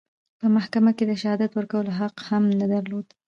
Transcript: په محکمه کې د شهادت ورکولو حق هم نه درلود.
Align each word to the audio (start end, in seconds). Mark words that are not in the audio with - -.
په 0.39 0.45
محکمه 0.55 0.91
کې 0.97 1.03
د 1.07 1.11
شهادت 1.21 1.51
ورکولو 1.53 1.91
حق 1.99 2.15
هم 2.27 2.43
نه 2.59 2.65
درلود. 2.73 3.07